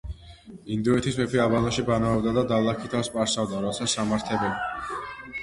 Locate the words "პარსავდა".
3.19-3.61